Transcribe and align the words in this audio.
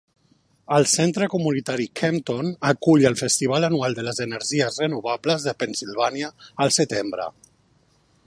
El 0.75 0.85
Centre 0.91 1.25
Comunitari 1.33 1.85
Kempton 2.01 2.49
acull 2.69 3.05
el 3.11 3.17
festival 3.21 3.67
anual 3.69 3.97
de 3.99 4.05
les 4.07 4.23
energies 4.27 4.81
renovables 4.85 5.47
de 5.49 5.55
Pennsilvània 5.65 6.31
al 6.65 6.75
setembre. 6.79 7.29